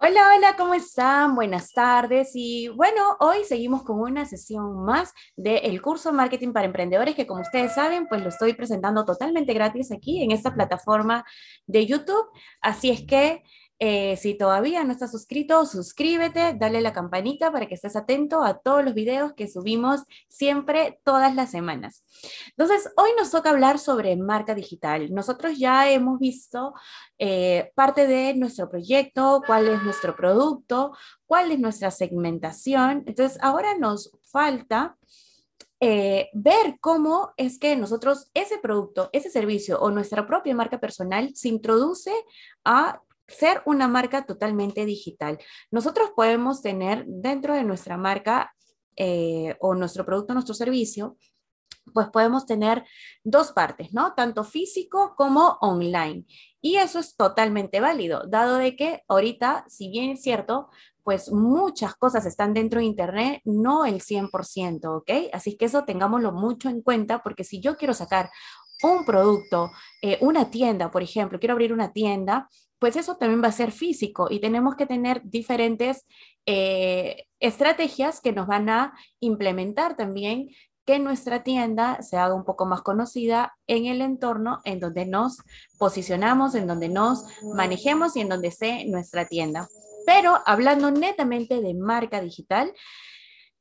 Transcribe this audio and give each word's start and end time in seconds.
Hola, 0.00 0.30
hola, 0.36 0.54
¿cómo 0.56 0.74
están? 0.74 1.34
Buenas 1.34 1.72
tardes. 1.72 2.30
Y 2.34 2.68
bueno, 2.68 3.16
hoy 3.18 3.42
seguimos 3.42 3.82
con 3.82 3.98
una 3.98 4.26
sesión 4.26 4.84
más 4.84 5.12
del 5.34 5.82
curso 5.82 6.12
Marketing 6.12 6.52
para 6.52 6.66
Emprendedores, 6.66 7.16
que 7.16 7.26
como 7.26 7.40
ustedes 7.40 7.74
saben, 7.74 8.06
pues 8.06 8.22
lo 8.22 8.28
estoy 8.28 8.52
presentando 8.52 9.04
totalmente 9.04 9.52
gratis 9.54 9.90
aquí 9.90 10.22
en 10.22 10.30
esta 10.30 10.54
plataforma 10.54 11.24
de 11.66 11.84
YouTube. 11.84 12.28
Así 12.60 12.90
es 12.90 13.02
que 13.06 13.42
eh, 13.80 14.16
si 14.16 14.34
todavía 14.34 14.82
no 14.82 14.92
estás 14.92 15.12
suscrito, 15.12 15.64
suscríbete, 15.64 16.54
dale 16.54 16.80
la 16.80 16.92
campanita 16.92 17.52
para 17.52 17.66
que 17.66 17.74
estés 17.74 17.94
atento 17.94 18.42
a 18.42 18.58
todos 18.58 18.84
los 18.84 18.92
videos 18.92 19.34
que 19.34 19.46
subimos 19.46 20.02
siempre, 20.26 21.00
todas 21.04 21.32
las 21.36 21.52
semanas. 21.52 22.02
Entonces, 22.56 22.90
hoy 22.96 23.10
nos 23.16 23.30
toca 23.30 23.50
hablar 23.50 23.78
sobre 23.78 24.16
marca 24.16 24.56
digital. 24.56 25.14
Nosotros 25.14 25.58
ya 25.58 25.88
hemos 25.90 26.18
visto 26.18 26.74
eh, 27.18 27.70
parte 27.76 28.08
de 28.08 28.34
nuestro 28.34 28.68
proyecto, 28.68 29.42
cuál 29.46 29.68
es 29.68 29.80
nuestro 29.84 30.16
producto, 30.16 30.92
cuál 31.26 31.52
es 31.52 31.60
nuestra 31.60 31.92
segmentación. 31.92 33.04
Entonces, 33.06 33.38
ahora 33.42 33.76
nos 33.78 34.10
falta... 34.24 34.96
Eh, 35.80 36.28
ver 36.32 36.78
cómo 36.80 37.34
es 37.36 37.60
que 37.60 37.76
nosotros 37.76 38.32
ese 38.34 38.58
producto, 38.58 39.10
ese 39.12 39.30
servicio 39.30 39.78
o 39.78 39.92
nuestra 39.92 40.26
propia 40.26 40.52
marca 40.52 40.80
personal 40.80 41.30
se 41.36 41.46
introduce 41.50 42.12
a 42.64 43.00
ser 43.28 43.62
una 43.66 43.86
marca 43.86 44.24
totalmente 44.24 44.84
digital. 44.86 45.38
Nosotros 45.70 46.10
podemos 46.16 46.62
tener 46.62 47.04
dentro 47.06 47.54
de 47.54 47.64
nuestra 47.64 47.96
marca 47.96 48.54
eh, 48.96 49.56
o 49.60 49.74
nuestro 49.74 50.04
producto, 50.04 50.34
nuestro 50.34 50.54
servicio, 50.54 51.16
pues 51.92 52.08
podemos 52.08 52.46
tener 52.46 52.84
dos 53.24 53.52
partes, 53.52 53.92
¿no? 53.92 54.14
Tanto 54.14 54.44
físico 54.44 55.14
como 55.16 55.58
online. 55.60 56.24
Y 56.60 56.76
eso 56.76 56.98
es 56.98 57.16
totalmente 57.16 57.80
válido, 57.80 58.24
dado 58.28 58.56
de 58.56 58.76
que 58.76 59.02
ahorita, 59.08 59.64
si 59.68 59.90
bien 59.90 60.10
es 60.10 60.22
cierto, 60.22 60.68
pues 61.04 61.32
muchas 61.32 61.94
cosas 61.94 62.26
están 62.26 62.52
dentro 62.52 62.80
de 62.80 62.86
Internet, 62.86 63.40
no 63.44 63.86
el 63.86 64.02
100%, 64.02 64.98
¿ok? 64.98 65.10
Así 65.32 65.56
que 65.56 65.64
eso 65.64 65.84
tengámoslo 65.84 66.32
mucho 66.32 66.68
en 66.68 66.82
cuenta, 66.82 67.22
porque 67.22 67.44
si 67.44 67.60
yo 67.60 67.76
quiero 67.76 67.94
sacar 67.94 68.30
un 68.82 69.04
producto, 69.04 69.72
eh, 70.02 70.18
una 70.20 70.50
tienda, 70.50 70.90
por 70.90 71.02
ejemplo, 71.02 71.38
quiero 71.38 71.52
abrir 71.52 71.72
una 71.72 71.92
tienda, 71.92 72.48
pues 72.78 72.96
eso 72.96 73.16
también 73.16 73.42
va 73.42 73.48
a 73.48 73.52
ser 73.52 73.72
físico 73.72 74.28
y 74.30 74.40
tenemos 74.40 74.76
que 74.76 74.86
tener 74.86 75.22
diferentes 75.24 76.06
eh, 76.46 77.24
estrategias 77.40 78.20
que 78.20 78.32
nos 78.32 78.46
van 78.46 78.68
a 78.68 78.94
implementar 79.20 79.96
también 79.96 80.48
que 80.86 80.98
nuestra 80.98 81.42
tienda 81.42 82.00
se 82.00 82.16
haga 82.16 82.34
un 82.34 82.46
poco 82.46 82.64
más 82.64 82.80
conocida 82.80 83.54
en 83.66 83.84
el 83.84 84.00
entorno 84.00 84.60
en 84.64 84.80
donde 84.80 85.04
nos 85.04 85.42
posicionamos, 85.78 86.54
en 86.54 86.66
donde 86.66 86.88
nos 86.88 87.26
manejemos 87.54 88.16
y 88.16 88.20
en 88.20 88.30
donde 88.30 88.48
esté 88.48 88.86
nuestra 88.86 89.26
tienda. 89.26 89.68
Pero 90.06 90.38
hablando 90.46 90.90
netamente 90.90 91.60
de 91.60 91.74
marca 91.74 92.22
digital, 92.22 92.72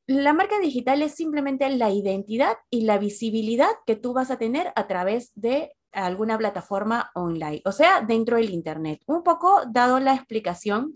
la 0.08 0.34
marca 0.34 0.58
digital 0.60 1.02
es 1.02 1.16
simplemente 1.16 1.70
la 1.70 1.92
identidad 1.92 2.58
y 2.70 2.82
la 2.82 2.98
visibilidad 2.98 3.70
que 3.86 3.98
tú 3.98 4.14
vas 4.14 4.32
a 4.32 4.38
tener 4.38 4.72
a 4.76 4.88
través 4.88 5.32
de 5.36 5.74
alguna 5.92 6.38
plataforma 6.38 7.12
online, 7.14 7.62
o 7.66 7.72
sea, 7.72 8.02
dentro 8.02 8.38
del 8.38 8.52
Internet. 8.52 9.02
Un 9.06 9.24
poco 9.24 9.64
dado 9.70 10.00
la 10.00 10.14
explicación 10.14 10.94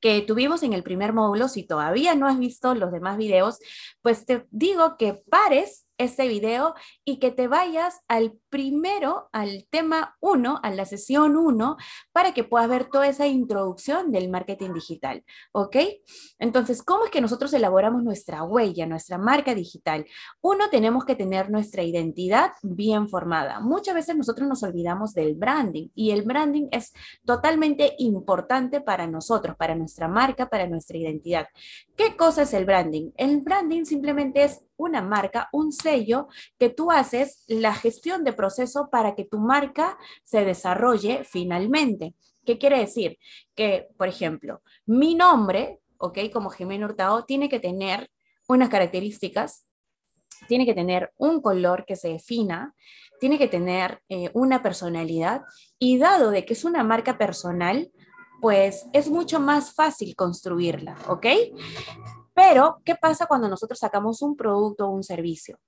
que 0.00 0.22
tuvimos 0.22 0.62
en 0.62 0.72
el 0.72 0.82
primer 0.82 1.12
módulo, 1.12 1.46
si 1.48 1.62
todavía 1.62 2.14
no 2.14 2.26
has 2.26 2.38
visto 2.38 2.74
los 2.74 2.90
demás 2.90 3.18
videos, 3.18 3.58
pues 4.00 4.24
te 4.24 4.46
digo 4.50 4.96
que 4.96 5.14
pares 5.14 5.86
este 6.02 6.28
video 6.28 6.74
y 7.04 7.18
que 7.18 7.30
te 7.30 7.48
vayas 7.48 8.00
al 8.08 8.38
primero, 8.48 9.28
al 9.32 9.66
tema 9.70 10.16
1, 10.20 10.60
a 10.62 10.70
la 10.70 10.84
sesión 10.84 11.36
1, 11.36 11.76
para 12.12 12.34
que 12.34 12.44
puedas 12.44 12.68
ver 12.68 12.84
toda 12.84 13.08
esa 13.08 13.26
introducción 13.26 14.12
del 14.12 14.28
marketing 14.28 14.74
digital, 14.74 15.24
¿ok? 15.52 15.76
Entonces, 16.38 16.82
¿cómo 16.82 17.04
es 17.04 17.10
que 17.10 17.20
nosotros 17.20 17.52
elaboramos 17.54 18.02
nuestra 18.02 18.42
huella, 18.42 18.86
nuestra 18.86 19.18
marca 19.18 19.54
digital? 19.54 20.06
Uno, 20.40 20.68
tenemos 20.70 21.04
que 21.04 21.16
tener 21.16 21.50
nuestra 21.50 21.82
identidad 21.82 22.52
bien 22.62 23.08
formada. 23.08 23.60
Muchas 23.60 23.94
veces 23.94 24.16
nosotros 24.16 24.48
nos 24.48 24.62
olvidamos 24.62 25.14
del 25.14 25.34
branding 25.34 25.88
y 25.94 26.10
el 26.10 26.22
branding 26.22 26.68
es 26.70 26.92
totalmente 27.24 27.94
importante 27.98 28.80
para 28.80 29.06
nosotros, 29.06 29.56
para 29.56 29.74
nuestra 29.74 30.08
marca, 30.08 30.48
para 30.48 30.66
nuestra 30.66 30.98
identidad. 30.98 31.46
¿Qué 31.96 32.16
cosa 32.16 32.42
es 32.42 32.54
el 32.54 32.64
branding? 32.64 33.10
El 33.16 33.40
branding 33.40 33.84
simplemente 33.84 34.44
es 34.44 34.62
una 34.82 35.02
marca, 35.02 35.48
un 35.52 35.72
sello 35.72 36.28
que 36.58 36.68
tú 36.68 36.90
haces 36.90 37.44
la 37.46 37.74
gestión 37.74 38.24
de 38.24 38.32
proceso 38.32 38.88
para 38.90 39.14
que 39.14 39.24
tu 39.24 39.38
marca 39.38 39.98
se 40.24 40.44
desarrolle 40.44 41.24
finalmente. 41.24 42.14
¿Qué 42.44 42.58
quiere 42.58 42.78
decir? 42.78 43.18
Que, 43.54 43.88
por 43.96 44.08
ejemplo, 44.08 44.62
mi 44.86 45.14
nombre, 45.14 45.80
¿ok? 45.98 46.18
Como 46.32 46.50
Jimena 46.50 46.86
Hurtado, 46.86 47.24
tiene 47.24 47.48
que 47.48 47.60
tener 47.60 48.10
unas 48.48 48.68
características, 48.68 49.66
tiene 50.48 50.66
que 50.66 50.74
tener 50.74 51.12
un 51.16 51.40
color 51.40 51.84
que 51.86 51.96
se 51.96 52.08
defina, 52.08 52.74
tiene 53.20 53.38
que 53.38 53.46
tener 53.46 54.02
eh, 54.08 54.30
una 54.34 54.62
personalidad 54.62 55.42
y 55.78 55.98
dado 55.98 56.30
de 56.30 56.44
que 56.44 56.54
es 56.54 56.64
una 56.64 56.82
marca 56.82 57.18
personal, 57.18 57.92
pues 58.40 58.86
es 58.92 59.08
mucho 59.08 59.38
más 59.38 59.72
fácil 59.72 60.16
construirla, 60.16 60.96
¿ok? 61.06 61.26
Pero, 62.34 62.80
¿qué 62.84 62.94
pasa 62.94 63.26
cuando 63.26 63.48
nosotros 63.48 63.78
sacamos 63.78 64.22
un 64.22 64.36
producto 64.36 64.86
o 64.86 64.90
un 64.90 65.02
servicio? 65.02 65.58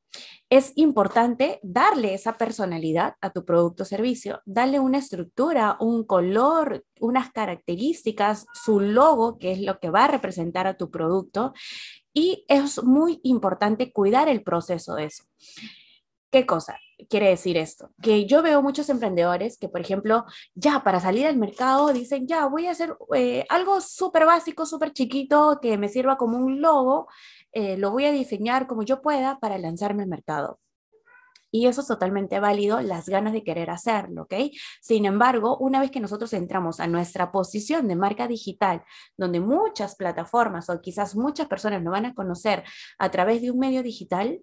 Es 0.49 0.73
importante 0.77 1.61
darle 1.63 2.15
esa 2.15 2.39
personalidad 2.39 3.15
a 3.21 3.31
tu 3.31 3.45
producto 3.45 3.83
o 3.83 3.87
servicio, 3.87 4.41
darle 4.47 4.81
una 4.81 4.99
estructura, 4.99 5.77
un 5.81 6.05
color, 6.05 6.85
unas 7.01 7.33
características, 7.33 8.47
su 8.65 8.81
logo, 8.81 9.39
que 9.39 9.53
es 9.53 9.61
lo 9.61 9.79
que 9.79 9.91
va 9.91 10.05
a 10.05 10.09
representar 10.09 10.67
a 10.67 10.77
tu 10.77 10.91
producto. 10.91 11.53
Y 12.13 12.45
es 12.49 12.83
muy 12.83 13.21
importante 13.25 13.93
cuidar 13.93 14.29
el 14.29 14.43
proceso 14.43 14.95
de 14.95 15.07
eso. 15.07 15.25
¿Qué 16.31 16.47
cosa? 16.47 16.79
Quiere 17.09 17.29
decir 17.29 17.57
esto? 17.57 17.91
Que 18.03 18.27
yo 18.27 18.43
veo 18.43 18.63
muchos 18.63 18.89
emprendedores 18.89 19.59
que, 19.59 19.69
por 19.69 19.81
ejemplo, 19.81 20.25
ya 20.55 20.83
para 20.83 21.01
salir 21.01 21.27
al 21.27 21.37
mercado 21.37 21.93
dicen, 21.93 22.27
ya 22.27 22.47
voy 22.47 22.67
a 22.67 22.73
hacer 22.73 22.97
eh, 23.15 23.45
algo 23.49 23.81
súper 23.81 24.27
básico, 24.27 24.67
súper 24.67 24.93
chiquito, 24.93 25.59
que 25.61 25.79
me 25.79 25.89
sirva 25.89 26.17
como 26.17 26.39
un 26.39 26.61
logo, 26.61 27.09
eh, 27.53 27.77
lo 27.77 27.91
voy 27.91 28.07
a 28.07 28.13
diseñar 28.13 28.67
como 28.67 28.83
yo 28.83 29.03
pueda 29.03 29.39
para 29.41 29.59
lanzarme 29.59 30.03
al 30.03 30.09
mercado. 30.09 30.61
Y 31.55 31.69
eso 31.69 31.83
es 31.83 31.87
totalmente 31.87 32.41
válido, 32.41 32.81
las 32.81 33.09
ganas 33.09 33.33
de 33.33 33.45
querer 33.45 33.71
hacerlo, 33.71 34.23
¿ok? 34.23 34.35
Sin 34.81 35.05
embargo, 35.05 35.57
una 35.59 35.79
vez 35.79 35.93
que 35.93 36.01
nosotros 36.01 36.33
entramos 36.33 36.81
a 36.81 36.89
nuestra 36.89 37.31
posición 37.31 37.87
de 37.87 37.95
marca 37.95 38.27
digital, 38.27 38.83
donde 39.17 39.39
muchas 39.39 39.95
plataformas 39.95 40.69
o 40.69 40.81
quizás 40.81 41.15
muchas 41.15 41.47
personas 41.47 41.81
nos 41.81 41.93
van 41.93 42.07
a 42.07 42.15
conocer 42.15 42.65
a 42.99 43.09
través 43.13 43.41
de 43.41 43.53
un 43.53 43.61
medio 43.61 43.85
digital, 43.85 44.41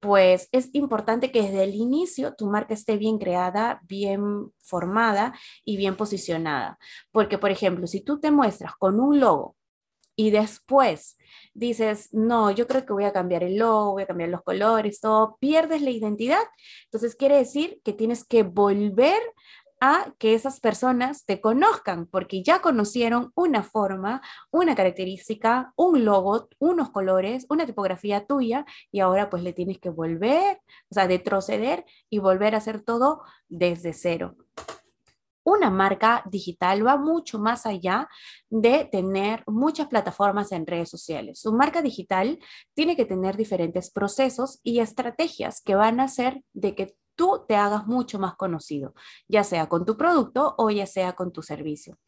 pues 0.00 0.48
es 0.52 0.74
importante 0.74 1.30
que 1.30 1.42
desde 1.42 1.64
el 1.64 1.74
inicio 1.74 2.34
tu 2.34 2.46
marca 2.46 2.74
esté 2.74 2.96
bien 2.96 3.18
creada, 3.18 3.80
bien 3.84 4.50
formada 4.58 5.34
y 5.64 5.76
bien 5.76 5.96
posicionada. 5.96 6.78
Porque, 7.10 7.38
por 7.38 7.50
ejemplo, 7.50 7.86
si 7.86 8.00
tú 8.00 8.18
te 8.18 8.30
muestras 8.30 8.74
con 8.76 8.98
un 8.98 9.20
logo 9.20 9.56
y 10.16 10.30
después 10.30 11.16
dices, 11.54 12.12
no, 12.12 12.50
yo 12.50 12.66
creo 12.66 12.84
que 12.84 12.92
voy 12.92 13.04
a 13.04 13.12
cambiar 13.12 13.42
el 13.42 13.58
logo, 13.58 13.92
voy 13.92 14.02
a 14.02 14.06
cambiar 14.06 14.30
los 14.30 14.42
colores, 14.42 15.00
todo, 15.00 15.36
pierdes 15.38 15.82
la 15.82 15.90
identidad. 15.90 16.42
Entonces 16.84 17.14
quiere 17.14 17.36
decir 17.36 17.80
que 17.84 17.92
tienes 17.92 18.24
que 18.24 18.42
volver 18.42 19.20
a 19.80 20.12
que 20.18 20.34
esas 20.34 20.60
personas 20.60 21.24
te 21.24 21.40
conozcan, 21.40 22.06
porque 22.06 22.42
ya 22.42 22.60
conocieron 22.60 23.32
una 23.34 23.62
forma, 23.62 24.20
una 24.50 24.74
característica, 24.74 25.72
un 25.74 26.04
logo, 26.04 26.48
unos 26.58 26.90
colores, 26.90 27.46
una 27.48 27.66
tipografía 27.66 28.26
tuya, 28.26 28.66
y 28.92 29.00
ahora 29.00 29.30
pues 29.30 29.42
le 29.42 29.54
tienes 29.54 29.78
que 29.78 29.88
volver, 29.88 30.60
o 30.90 30.94
sea, 30.94 31.06
retroceder 31.06 31.84
y 32.10 32.18
volver 32.18 32.54
a 32.54 32.58
hacer 32.58 32.82
todo 32.82 33.22
desde 33.48 33.94
cero. 33.94 34.36
Una 35.42 35.70
marca 35.70 36.22
digital 36.30 36.86
va 36.86 36.98
mucho 36.98 37.38
más 37.38 37.64
allá 37.64 38.08
de 38.50 38.84
tener 38.92 39.42
muchas 39.46 39.88
plataformas 39.88 40.52
en 40.52 40.66
redes 40.66 40.90
sociales. 40.90 41.40
Su 41.40 41.52
marca 41.54 41.80
digital 41.80 42.38
tiene 42.74 42.94
que 42.94 43.06
tener 43.06 43.38
diferentes 43.38 43.90
procesos 43.90 44.60
y 44.62 44.80
estrategias 44.80 45.62
que 45.62 45.74
van 45.74 45.98
a 45.98 46.04
hacer 46.04 46.42
de 46.52 46.74
que 46.74 46.94
tú 47.20 47.44
te 47.46 47.54
hagas 47.54 47.86
mucho 47.86 48.18
más 48.18 48.34
conocido, 48.34 48.94
ya 49.28 49.44
sea 49.44 49.68
con 49.68 49.84
tu 49.84 49.98
producto 49.98 50.54
o 50.56 50.70
ya 50.70 50.86
sea 50.86 51.12
con 51.12 51.32
tu 51.32 51.42
servicio. 51.42 51.98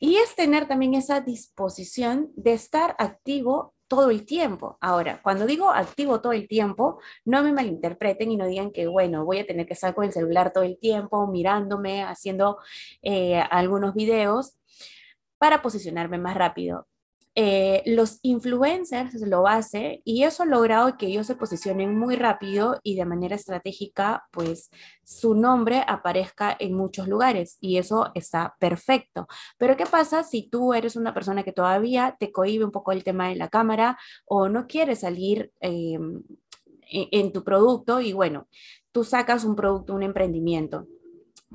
Y 0.00 0.16
es 0.16 0.34
tener 0.34 0.66
también 0.66 0.94
esa 0.94 1.20
disposición 1.20 2.32
de 2.34 2.54
estar 2.54 2.96
activo 2.98 3.76
todo 3.86 4.10
el 4.10 4.26
tiempo. 4.26 4.76
Ahora, 4.80 5.22
cuando 5.22 5.46
digo 5.46 5.70
activo 5.70 6.20
todo 6.20 6.32
el 6.32 6.48
tiempo, 6.48 6.98
no 7.24 7.44
me 7.44 7.52
malinterpreten 7.52 8.32
y 8.32 8.36
no 8.36 8.48
digan 8.48 8.72
que, 8.72 8.88
bueno, 8.88 9.24
voy 9.24 9.38
a 9.38 9.46
tener 9.46 9.64
que 9.64 9.74
estar 9.74 9.94
con 9.94 10.06
el 10.06 10.12
celular 10.12 10.52
todo 10.52 10.64
el 10.64 10.76
tiempo, 10.76 11.28
mirándome, 11.28 12.02
haciendo 12.02 12.58
eh, 13.02 13.40
algunos 13.52 13.94
videos 13.94 14.58
para 15.38 15.62
posicionarme 15.62 16.18
más 16.18 16.36
rápido. 16.36 16.88
Eh, 17.40 17.84
los 17.86 18.18
influencers 18.22 19.14
lo 19.20 19.46
hacen 19.46 20.00
y 20.04 20.24
eso 20.24 20.42
ha 20.42 20.46
logrado 20.46 20.96
que 20.96 21.06
ellos 21.06 21.28
se 21.28 21.36
posicionen 21.36 21.96
muy 21.96 22.16
rápido 22.16 22.80
y 22.82 22.96
de 22.96 23.04
manera 23.04 23.36
estratégica, 23.36 24.26
pues 24.32 24.70
su 25.04 25.36
nombre 25.36 25.84
aparezca 25.86 26.56
en 26.58 26.74
muchos 26.74 27.06
lugares 27.06 27.56
y 27.60 27.76
eso 27.76 28.10
está 28.16 28.56
perfecto. 28.58 29.28
Pero 29.56 29.76
¿qué 29.76 29.86
pasa 29.86 30.24
si 30.24 30.48
tú 30.50 30.74
eres 30.74 30.96
una 30.96 31.14
persona 31.14 31.44
que 31.44 31.52
todavía 31.52 32.16
te 32.18 32.32
cohibe 32.32 32.64
un 32.64 32.72
poco 32.72 32.90
el 32.90 33.04
tema 33.04 33.28
de 33.28 33.36
la 33.36 33.48
cámara 33.48 33.96
o 34.26 34.48
no 34.48 34.66
quieres 34.66 34.98
salir 35.02 35.52
em, 35.60 36.24
en 36.90 37.30
tu 37.30 37.44
producto 37.44 38.00
y 38.00 38.12
bueno, 38.12 38.48
tú 38.90 39.04
sacas 39.04 39.44
un 39.44 39.54
producto, 39.54 39.94
un 39.94 40.02
emprendimiento? 40.02 40.88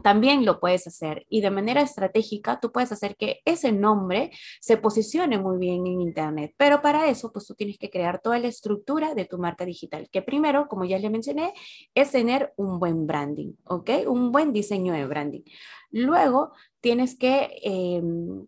También 0.01 0.45
lo 0.45 0.59
puedes 0.59 0.87
hacer 0.87 1.25
y 1.29 1.41
de 1.41 1.51
manera 1.51 1.81
estratégica 1.81 2.59
tú 2.59 2.71
puedes 2.71 2.91
hacer 2.91 3.15
que 3.15 3.41
ese 3.45 3.71
nombre 3.71 4.31
se 4.59 4.77
posicione 4.77 5.37
muy 5.37 5.57
bien 5.57 5.85
en 5.85 6.01
Internet. 6.01 6.53
Pero 6.57 6.81
para 6.81 7.09
eso, 7.09 7.31
pues 7.31 7.45
tú 7.45 7.53
tienes 7.53 7.77
que 7.77 7.89
crear 7.89 8.19
toda 8.21 8.39
la 8.39 8.47
estructura 8.47 9.13
de 9.13 9.25
tu 9.25 9.37
marca 9.37 9.65
digital, 9.65 10.09
que 10.11 10.21
primero, 10.21 10.67
como 10.67 10.85
ya 10.85 10.97
le 10.97 11.09
mencioné, 11.09 11.53
es 11.93 12.11
tener 12.11 12.53
un 12.55 12.79
buen 12.79 13.05
branding, 13.05 13.53
¿ok? 13.65 13.89
Un 14.07 14.31
buen 14.31 14.51
diseño 14.51 14.93
de 14.93 15.05
branding. 15.05 15.43
Luego, 15.91 16.53
tienes 16.81 17.15
que 17.15 17.59
em, 17.63 18.47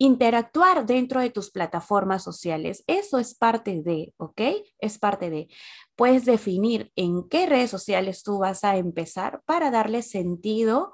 interactuar 0.00 0.86
dentro 0.86 1.20
de 1.20 1.28
tus 1.28 1.50
plataformas 1.50 2.24
sociales. 2.24 2.82
Eso 2.86 3.18
es 3.18 3.34
parte 3.34 3.82
de, 3.82 4.14
¿ok? 4.16 4.40
Es 4.78 4.98
parte 4.98 5.28
de. 5.28 5.48
Puedes 5.94 6.24
definir 6.24 6.90
en 6.96 7.28
qué 7.28 7.46
redes 7.46 7.70
sociales 7.70 8.22
tú 8.22 8.38
vas 8.38 8.64
a 8.64 8.78
empezar 8.78 9.42
para 9.44 9.70
darle 9.70 10.00
sentido 10.00 10.92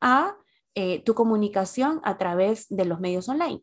a 0.00 0.36
eh, 0.74 1.02
tu 1.04 1.14
comunicación 1.14 2.00
a 2.02 2.16
través 2.16 2.66
de 2.70 2.86
los 2.86 2.98
medios 2.98 3.28
online. 3.28 3.60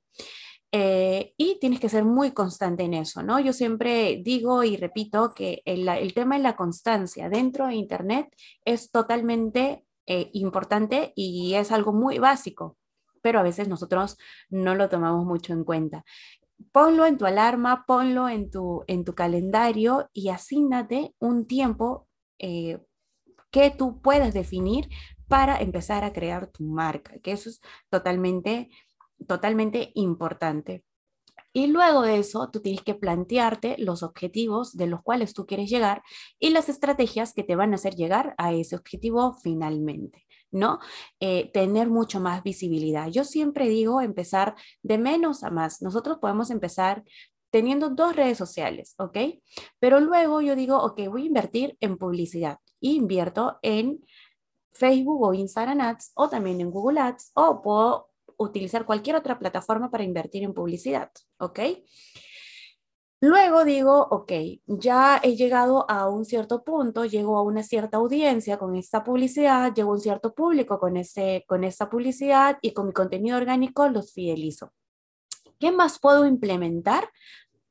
Eh, 0.72 1.34
y 1.38 1.58
tienes 1.60 1.80
que 1.80 1.90
ser 1.90 2.04
muy 2.06 2.32
constante 2.32 2.84
en 2.84 2.94
eso, 2.94 3.24
¿no? 3.24 3.40
Yo 3.40 3.52
siempre 3.52 4.22
digo 4.24 4.64
y 4.64 4.78
repito 4.78 5.34
que 5.34 5.64
el, 5.66 6.14
tema 6.14 6.38
de 6.38 6.44
la 6.44 6.56
constancia 6.56 7.30
dentro 7.30 7.66
de 7.66 7.76
Internet 7.76 8.28
es 8.64 8.92
totalmente 8.92 9.84
eh, 10.06 10.30
importante 10.34 11.14
y 11.16 11.56
es 11.56 11.72
algo 11.72 11.94
muy 11.94 12.20
básico 12.20 12.78
pero 13.24 13.40
a 13.40 13.44
veces 13.44 13.68
nosotros 13.68 14.18
no 14.50 14.76
lo 14.76 14.90
tomamos 14.90 15.26
mucho 15.26 15.54
en 15.54 15.64
cuenta. 15.64 16.06
Ponlo 16.72 17.08
en 17.08 17.18
tu 17.18 17.26
alarma, 17.26 17.86
ponlo 17.88 18.30
en 18.30 18.52
tu, 18.52 18.84
en 18.88 19.04
tu 19.04 19.16
calendario 19.16 20.10
y 20.14 20.30
asígnate 20.30 21.16
un 21.20 21.48
tiempo 21.48 22.08
eh, 22.38 22.80
que 23.50 23.72
tú 23.72 24.02
puedes 24.02 24.34
definir 24.34 24.90
para 25.28 25.58
empezar 25.60 26.04
a 26.04 26.14
crear 26.14 26.48
tu 26.48 26.64
marca, 26.64 27.18
que 27.24 27.32
eso 27.32 27.50
es 27.50 27.62
totalmente, 27.90 28.70
totalmente 29.28 29.92
importante. 29.96 30.84
Y 31.54 31.68
luego 31.68 32.02
de 32.02 32.18
eso, 32.18 32.50
tú 32.52 32.62
tienes 32.62 32.82
que 32.82 32.96
plantearte 32.96 33.76
los 33.78 34.02
objetivos 34.02 34.76
de 34.76 34.88
los 34.88 35.04
cuales 35.04 35.34
tú 35.34 35.46
quieres 35.46 35.70
llegar 35.70 36.02
y 36.40 36.50
las 36.50 36.68
estrategias 36.68 37.34
que 37.34 37.44
te 37.44 37.56
van 37.56 37.74
a 37.74 37.76
hacer 37.76 37.96
llegar 37.96 38.34
a 38.38 38.54
ese 38.54 38.76
objetivo 38.76 39.34
finalmente. 39.42 40.26
¿No? 40.54 40.80
Eh, 41.20 41.52
tener 41.52 41.90
mucho 41.90 42.20
más 42.20 42.44
visibilidad. 42.44 43.08
Yo 43.08 43.24
siempre 43.26 43.68
digo 43.68 44.02
empezar 44.02 44.56
de 44.82 44.98
menos 44.98 45.44
a 45.44 45.50
más. 45.50 45.82
Nosotros 45.82 46.20
podemos 46.20 46.50
empezar 46.50 47.04
teniendo 47.52 47.90
dos 47.90 48.16
redes 48.16 48.38
sociales, 48.38 48.96
¿ok? 48.98 49.18
Pero 49.80 50.00
luego 50.00 50.42
yo 50.42 50.56
digo, 50.56 50.82
ok, 50.82 51.02
voy 51.10 51.24
a 51.24 51.28
invertir 51.28 51.78
en 51.82 51.98
publicidad 51.98 52.58
y 52.80 52.96
invierto 52.96 53.60
en 53.62 54.04
Facebook 54.72 55.22
o 55.22 55.34
Instagram 55.34 55.82
Ads 55.82 56.14
o 56.16 56.30
también 56.30 56.62
en 56.62 56.72
Google 56.72 57.00
Ads 57.00 57.32
o 57.36 57.62
puedo 57.62 58.10
utilizar 58.38 58.86
cualquier 58.86 59.16
otra 59.16 59.38
plataforma 59.38 59.92
para 59.92 60.04
invertir 60.04 60.44
en 60.44 60.54
publicidad, 60.54 61.12
¿ok? 61.38 61.60
Luego 63.26 63.64
digo, 63.64 64.06
ok, 64.12 64.34
ya 64.68 65.18
he 65.24 65.38
llegado 65.38 65.90
a 65.90 66.10
un 66.10 66.26
cierto 66.26 66.66
punto, 66.66 67.06
llego 67.06 67.38
a 67.38 67.42
una 67.42 67.64
cierta 67.64 67.96
audiencia 67.96 68.58
con 68.58 68.76
esta 68.76 69.02
publicidad, 69.02 69.74
llego 69.74 69.92
a 69.92 69.94
un 69.94 70.02
cierto 70.02 70.34
público 70.34 70.78
con, 70.78 70.98
ese, 70.98 71.46
con 71.48 71.64
esta 71.64 71.90
publicidad 71.90 72.58
y 72.62 72.74
con 72.74 72.88
mi 72.88 72.92
contenido 72.92 73.38
orgánico 73.38 73.88
los 73.88 74.12
fidelizo. 74.12 74.74
¿Qué 75.58 75.72
más 75.72 76.00
puedo 76.00 76.26
implementar 76.28 77.10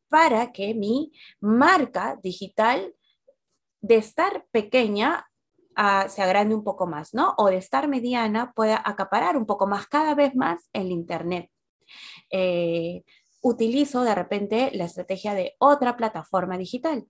para 0.09 0.53
que 0.53 0.73
mi 0.73 1.13
marca 1.39 2.19
digital 2.23 2.95
de 3.83 3.97
estar 3.97 4.47
pequeña 4.53 5.27
ah, 5.77 6.09
se 6.09 6.23
agrande 6.23 6.55
un 6.55 6.65
poco 6.65 6.87
más, 6.87 7.13
¿no? 7.13 7.35
O 7.37 7.49
de 7.49 7.59
estar 7.59 7.89
mediana 7.89 8.55
pueda 8.55 8.83
acaparar 8.83 9.37
un 9.37 9.45
poco 9.45 9.67
más 9.67 9.87
cada 9.87 10.15
vez 10.15 10.35
más 10.35 10.71
el 10.73 10.91
Internet. 10.91 11.51
Eh, 12.31 13.03
utilizo 13.43 14.03
de 14.05 14.15
repente 14.15 14.71
la 14.73 14.85
estrategia 14.85 15.35
de 15.35 15.57
otra 15.59 15.97
plataforma 15.97 16.57
digital 16.57 17.07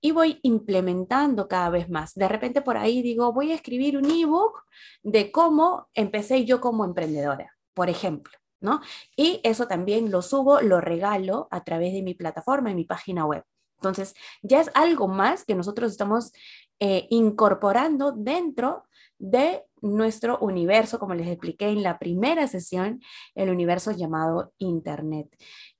y 0.00 0.10
voy 0.10 0.40
implementando 0.42 1.48
cada 1.48 1.70
vez 1.70 1.88
más. 1.88 2.14
De 2.14 2.28
repente 2.28 2.60
por 2.60 2.76
ahí 2.76 3.02
digo, 3.02 3.32
voy 3.32 3.52
a 3.52 3.54
escribir 3.54 3.96
un 3.96 4.10
ebook 4.10 4.64
de 5.02 5.32
cómo 5.32 5.88
empecé 5.94 6.44
yo 6.44 6.60
como 6.60 6.84
emprendedora, 6.84 7.56
por 7.72 7.88
ejemplo. 7.88 8.36
¿No? 8.58 8.80
Y 9.14 9.40
eso 9.44 9.68
también 9.68 10.10
lo 10.10 10.22
subo, 10.22 10.62
lo 10.62 10.80
regalo 10.80 11.46
a 11.50 11.62
través 11.62 11.92
de 11.92 12.02
mi 12.02 12.14
plataforma, 12.14 12.70
en 12.70 12.76
mi 12.76 12.86
página 12.86 13.26
web. 13.26 13.44
Entonces, 13.76 14.14
ya 14.42 14.62
es 14.62 14.70
algo 14.74 15.08
más 15.08 15.44
que 15.44 15.54
nosotros 15.54 15.92
estamos 15.92 16.32
eh, 16.80 17.06
incorporando 17.10 18.12
dentro 18.12 18.84
de 19.18 19.65
nuestro 19.80 20.38
universo, 20.38 20.98
como 20.98 21.14
les 21.14 21.28
expliqué 21.28 21.68
en 21.68 21.82
la 21.82 21.98
primera 21.98 22.46
sesión, 22.46 23.00
el 23.34 23.50
universo 23.50 23.92
llamado 23.92 24.52
Internet. 24.58 25.28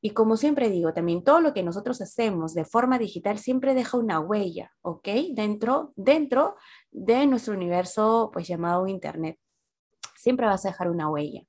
Y 0.01 0.11
como 0.11 0.37
siempre 0.37 0.71
digo, 0.71 0.93
también 0.93 1.25
todo 1.25 1.41
lo 1.41 1.55
que 1.55 1.63
nosotros 1.63 2.01
hacemos 2.01 2.55
de 2.55 2.65
forma 2.65 2.99
digital 2.99 3.39
siempre 3.39 3.75
deja 3.75 3.97
una 3.97 4.21
huella, 4.21 4.73
¿ok? 4.83 5.09
Dentro, 5.33 5.93
dentro 5.97 6.57
de 6.91 7.27
nuestro 7.27 7.55
universo, 7.55 8.31
pues 8.33 8.47
llamado 8.47 8.87
Internet. 8.87 9.39
Siempre 10.17 10.47
vas 10.47 10.65
a 10.65 10.71
dejar 10.71 10.91
una 10.91 11.11
huella 11.11 11.43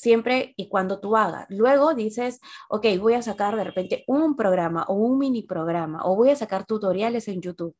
siempre 0.00 0.54
y 0.56 0.68
cuando 0.68 0.98
tú 0.98 1.16
hagas. 1.16 1.46
Luego 1.50 1.94
dices, 1.94 2.40
ok, 2.70 2.86
voy 2.98 3.14
a 3.14 3.22
sacar 3.22 3.54
de 3.56 3.64
repente 3.64 4.04
un 4.06 4.34
programa 4.34 4.84
o 4.88 4.94
un 4.94 5.18
mini 5.18 5.42
programa 5.42 6.00
o 6.04 6.16
voy 6.16 6.30
a 6.30 6.36
sacar 6.36 6.64
tutoriales 6.64 7.28
en 7.28 7.42
YouTube 7.42 7.76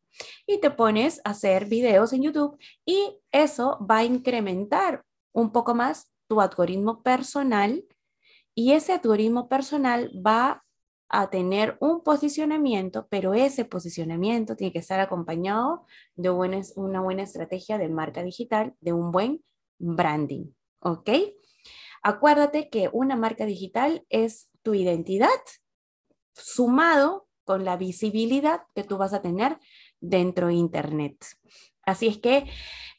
y 0.46 0.60
te 0.60 0.70
pones 0.70 1.20
a 1.24 1.30
hacer 1.30 1.64
videos 1.64 2.12
en 2.12 2.22
YouTube 2.22 2.58
y 2.84 3.18
eso 3.32 3.78
va 3.90 3.98
a 3.98 4.04
incrementar 4.04 5.02
un 5.32 5.50
poco 5.50 5.74
más 5.74 6.12
tu 6.28 6.40
algoritmo 6.40 7.02
personal 7.02 7.84
y 8.54 8.72
ese 8.72 8.92
algoritmo 8.92 9.48
personal 9.48 10.10
va 10.14 10.62
a 11.08 11.30
tener 11.30 11.76
un 11.80 12.02
posicionamiento, 12.02 13.08
pero 13.10 13.34
ese 13.34 13.64
posicionamiento 13.64 14.54
tiene 14.54 14.72
que 14.72 14.78
estar 14.78 15.00
acompañado 15.00 15.86
de 16.14 16.30
una 16.30 17.00
buena 17.00 17.22
estrategia 17.22 17.78
de 17.78 17.88
marca 17.88 18.22
digital, 18.22 18.74
de 18.80 18.92
un 18.92 19.10
buen 19.10 19.42
branding, 19.78 20.52
¿ok? 20.80 21.10
Acuérdate 22.02 22.68
que 22.70 22.88
una 22.92 23.16
marca 23.16 23.44
digital 23.44 24.04
es 24.08 24.50
tu 24.62 24.74
identidad 24.74 25.28
sumado 26.34 27.26
con 27.44 27.64
la 27.64 27.76
visibilidad 27.76 28.62
que 28.74 28.84
tú 28.84 28.96
vas 28.96 29.12
a 29.12 29.22
tener 29.22 29.58
dentro 30.00 30.48
de 30.48 30.54
Internet. 30.54 31.24
Así 31.82 32.06
es 32.06 32.18
que 32.18 32.46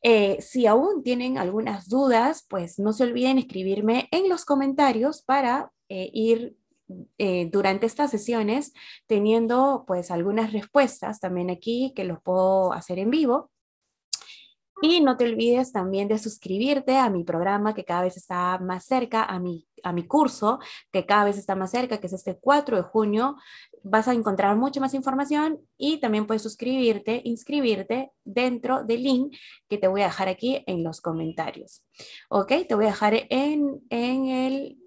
eh, 0.04 0.42
si 0.42 0.66
aún 0.66 1.04
tienen 1.04 1.38
algunas 1.38 1.88
dudas, 1.88 2.46
pues 2.50 2.80
no 2.80 2.94
se 2.94 3.04
olviden 3.04 3.38
escribirme 3.38 4.08
en 4.12 4.30
los 4.30 4.46
comentarios 4.46 5.22
para 5.22 5.72
eh, 5.90 6.10
ir 6.14 6.58
eh, 7.18 7.50
durante 7.52 7.86
estas 7.86 8.12
sesiones 8.12 8.74
teniendo 9.08 9.86
pues 9.88 10.12
algunas 10.12 10.52
respuestas 10.52 11.20
también 11.20 11.50
aquí 11.50 11.94
que 11.96 12.04
los 12.04 12.22
puedo 12.22 12.74
hacer 12.74 13.00
en 13.00 13.10
vivo 13.10 13.50
y 14.82 15.02
no 15.02 15.16
te 15.16 15.26
olvides 15.26 15.72
también 15.72 16.08
de 16.08 16.18
suscribirte 16.18 16.98
a 16.98 17.10
mi 17.10 17.24
programa 17.24 17.74
que 17.74 17.86
cada 17.86 18.02
vez 18.04 18.18
está 18.18 18.58
más 18.60 18.86
cerca, 18.86 19.24
a 19.24 19.40
mi, 19.40 19.68
a 19.84 19.94
mi 19.94 20.08
curso 20.08 20.60
que 20.92 21.06
cada 21.06 21.26
vez 21.26 21.38
está 21.38 21.56
más 21.56 21.72
cerca, 21.72 22.00
que 22.00 22.08
es 22.08 22.14
este 22.14 22.38
4 22.40 22.78
de 22.78 22.84
junio. 22.84 23.36
Vas 23.84 24.08
a 24.08 24.14
encontrar 24.14 24.56
mucha 24.56 24.80
más 24.80 24.94
información 24.94 25.60
y 25.78 26.00
también 26.00 26.26
puedes 26.26 26.42
suscribirte, 26.42 27.22
inscribirte 27.24 28.12
dentro 28.24 28.84
del 28.84 29.04
link 29.04 29.36
que 29.70 29.78
te 29.78 29.88
voy 29.88 30.02
a 30.02 30.06
dejar 30.06 30.28
aquí 30.28 30.64
en 30.66 30.84
los 30.84 31.02
comentarios. 31.02 31.84
Ok, 32.30 32.54
te 32.68 32.76
voy 32.76 32.86
a 32.86 32.90
dejar 32.90 33.14
en, 33.30 33.82
en 33.90 34.26
el 34.28 34.81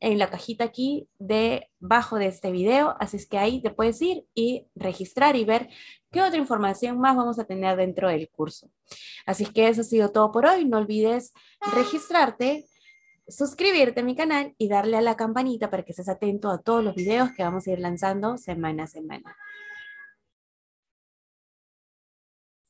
en 0.00 0.18
la 0.18 0.30
cajita 0.30 0.64
aquí 0.64 1.08
debajo 1.18 2.18
de 2.18 2.26
este 2.26 2.50
video, 2.50 2.96
así 2.98 3.18
es 3.18 3.26
que 3.26 3.38
ahí 3.38 3.62
te 3.62 3.70
puedes 3.70 4.00
ir 4.00 4.24
y 4.34 4.66
registrar 4.74 5.36
y 5.36 5.44
ver 5.44 5.68
qué 6.10 6.22
otra 6.22 6.38
información 6.38 6.98
más 6.98 7.16
vamos 7.16 7.38
a 7.38 7.44
tener 7.44 7.76
dentro 7.76 8.08
del 8.08 8.28
curso. 8.30 8.70
Así 9.26 9.44
es 9.44 9.52
que 9.52 9.68
eso 9.68 9.82
ha 9.82 9.84
sido 9.84 10.10
todo 10.10 10.32
por 10.32 10.46
hoy, 10.46 10.64
no 10.64 10.78
olvides 10.78 11.32
registrarte, 11.74 12.66
suscribirte 13.28 14.00
a 14.00 14.04
mi 14.04 14.16
canal 14.16 14.54
y 14.58 14.68
darle 14.68 14.96
a 14.96 15.02
la 15.02 15.16
campanita 15.16 15.70
para 15.70 15.84
que 15.84 15.92
estés 15.92 16.08
atento 16.08 16.50
a 16.50 16.62
todos 16.62 16.82
los 16.82 16.94
videos 16.94 17.30
que 17.32 17.42
vamos 17.42 17.66
a 17.66 17.72
ir 17.72 17.78
lanzando 17.78 18.38
semana 18.38 18.84
a 18.84 18.88
semana. 18.88 19.36